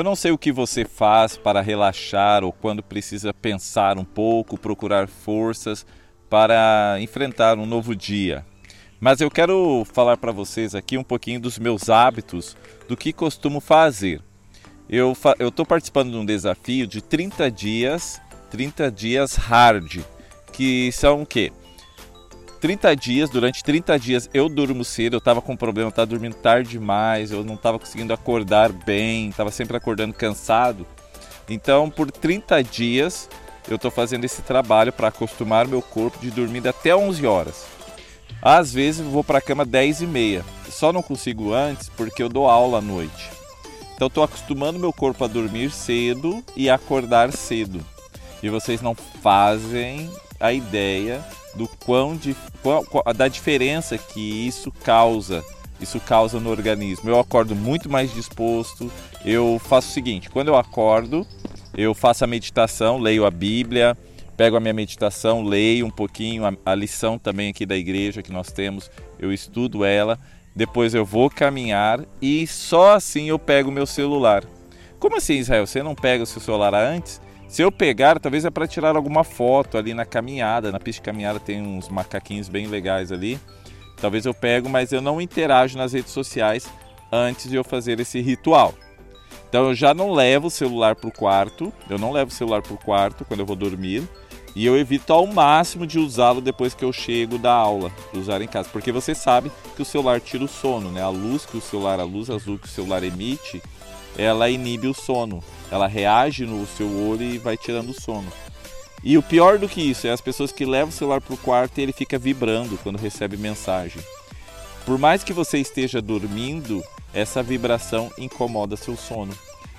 [0.00, 4.56] Eu não sei o que você faz para relaxar ou quando precisa pensar um pouco,
[4.56, 5.84] procurar forças
[6.30, 8.42] para enfrentar um novo dia.
[8.98, 12.56] Mas eu quero falar para vocês aqui um pouquinho dos meus hábitos,
[12.88, 14.22] do que costumo fazer.
[14.88, 20.00] Eu estou participando de um desafio de 30 dias, 30 dias hard,
[20.50, 21.52] que são o quê?
[22.60, 26.34] 30 dias, durante 30 dias eu durmo cedo, eu estava com problema, eu estava dormindo
[26.34, 30.86] tarde demais, eu não estava conseguindo acordar bem, estava sempre acordando cansado.
[31.48, 33.28] Então, por 30 dias,
[33.68, 37.66] eu estou fazendo esse trabalho para acostumar meu corpo de dormir até 11 horas.
[38.42, 40.44] Às vezes vou para a cama 10 e meia.
[40.68, 43.30] Só não consigo antes porque eu dou aula à noite.
[43.94, 47.84] Então estou acostumando meu corpo a dormir cedo e acordar cedo.
[48.42, 51.22] E vocês não fazem a ideia
[51.54, 55.44] do quão de, qual, da diferença que isso causa.
[55.80, 57.08] Isso causa no organismo.
[57.08, 58.92] Eu acordo muito mais disposto.
[59.24, 61.26] Eu faço o seguinte: quando eu acordo,
[61.74, 63.96] eu faço a meditação, leio a Bíblia,
[64.36, 68.32] pego a minha meditação, leio um pouquinho a, a, lição também aqui da igreja que
[68.32, 70.18] nós temos, eu estudo ela,
[70.54, 74.44] depois eu vou caminhar e só assim eu pego o meu celular.
[74.98, 75.66] Como assim, Israel?
[75.66, 77.20] Você não pega o seu celular antes?
[77.50, 81.06] Se eu pegar, talvez é para tirar alguma foto ali na caminhada, na pista de
[81.06, 83.40] caminhada tem uns macaquinhos bem legais ali.
[84.00, 86.70] Talvez eu pego, mas eu não interajo nas redes sociais
[87.10, 88.72] antes de eu fazer esse ritual.
[89.48, 92.62] Então eu já não levo o celular para o quarto, eu não levo o celular
[92.62, 94.08] para o quarto quando eu vou dormir.
[94.54, 98.48] E eu evito ao máximo de usá-lo depois que eu chego da aula, usar em
[98.48, 101.02] casa, porque você sabe que o celular tira o sono, né?
[101.02, 103.60] A luz que o celular, a luz azul que o celular emite,
[104.16, 105.42] ela inibe o sono.
[105.70, 108.30] Ela reage no seu olho e vai tirando o sono.
[109.02, 111.38] E o pior do que isso é as pessoas que levam o celular para o
[111.38, 114.02] quarto e ele fica vibrando quando recebe mensagem.
[114.84, 116.82] Por mais que você esteja dormindo,
[117.14, 119.32] essa vibração incomoda seu sono.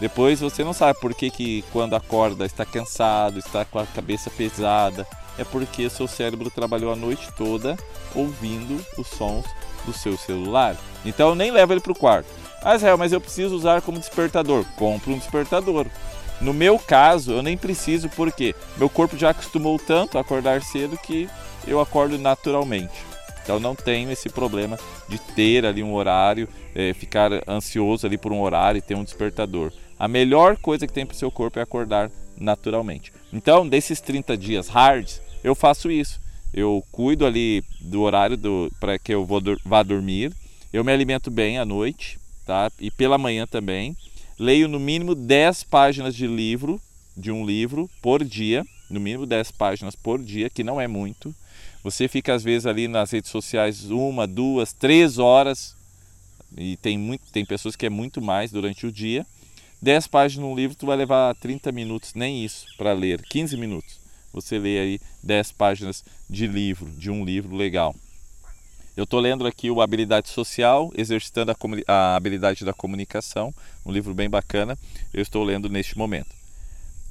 [0.00, 4.30] Depois você não sabe por que, que quando acorda está cansado, está com a cabeça
[4.30, 5.06] pesada.
[5.38, 7.76] É porque seu cérebro trabalhou a noite toda
[8.14, 9.44] ouvindo os sons
[9.84, 10.76] do seu celular.
[11.04, 12.28] Então nem leva ele para o quarto.
[12.64, 14.64] Ah, Israel, mas eu preciso usar como despertador.
[14.76, 15.86] Compre um despertador.
[16.40, 20.96] No meu caso, eu nem preciso porque meu corpo já acostumou tanto a acordar cedo
[20.96, 21.28] que
[21.66, 22.94] eu acordo naturalmente.
[23.42, 28.32] Então não tenho esse problema de ter ali um horário, é, ficar ansioso ali por
[28.32, 29.70] um horário e ter um despertador.
[29.98, 33.12] A melhor coisa que tem para o seu corpo é acordar naturalmente.
[33.30, 35.08] Então, desses 30 dias hard,
[35.42, 36.18] eu faço isso.
[36.52, 38.38] Eu cuido ali do horário
[38.80, 40.32] para que eu vou, vá dormir.
[40.72, 42.70] Eu me alimento bem à noite, tá?
[42.78, 43.96] E pela manhã também.
[44.38, 46.80] Leio no mínimo 10 páginas de livro,
[47.16, 51.34] de um livro por dia, no mínimo 10 páginas por dia, que não é muito.
[51.82, 55.76] Você fica às vezes ali nas redes sociais uma, duas, três horas
[56.56, 59.26] e tem muito, tem pessoas que é muito mais durante o dia.
[59.82, 63.98] 10 páginas num livro, tu vai levar 30 minutos, nem isso, para ler, 15 minutos.
[64.32, 67.94] Você lê aí 10 páginas de livro, de um livro legal.
[68.96, 71.56] Eu estou lendo aqui o Habilidade Social, exercitando a,
[71.92, 73.52] a, habilidade da comunicação,
[73.84, 74.78] um livro bem bacana.
[75.12, 76.30] Eu estou lendo neste momento.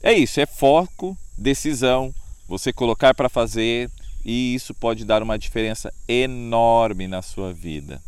[0.01, 2.13] É isso, é foco, decisão,
[2.47, 3.89] você colocar para fazer
[4.23, 8.01] e isso pode dar uma diferença enorme na sua vida.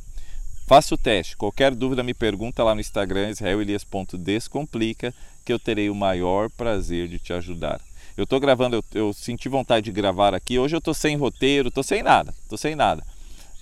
[0.66, 1.36] Faça o teste.
[1.36, 5.14] Qualquer dúvida me pergunta lá no Instagram israelelias.descomplica
[5.44, 7.82] que eu terei o maior prazer de te ajudar.
[8.18, 10.58] Eu estou gravando, eu, eu, senti vontade de gravar aqui.
[10.58, 13.04] Hoje eu estou sem roteiro, estou sem nada, estou sem nada.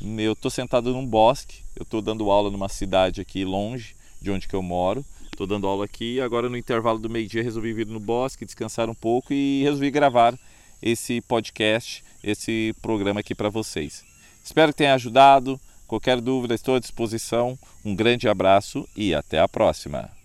[0.04, 4.48] Eu estou sentado num bosque, eu estou dando aula numa cidade aqui longe de onde
[4.50, 5.06] que eu moro.
[5.32, 8.94] Estou dando aula aqui agora no intervalo do meio-dia resolvi vir no bosque, descansar um
[8.94, 10.38] pouco e resolvi gravar
[10.82, 14.04] esse podcast, esse programa aqui para vocês.
[14.44, 15.60] Espero que tenha ajudado.
[15.88, 17.58] Qualquer dúvida, estou à disposição.
[17.86, 20.23] Um grande abraço e até a próxima.